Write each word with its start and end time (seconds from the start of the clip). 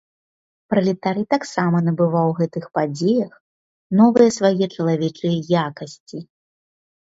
Пралетарый 0.73 1.25
таксама 1.33 1.81
набываў 1.89 2.27
у 2.31 2.33
гэтых 2.39 2.65
падзеях 2.79 3.37
новыя 4.01 4.29
свае 4.39 4.65
чалавечыя 4.75 5.35
якасці. 5.69 6.19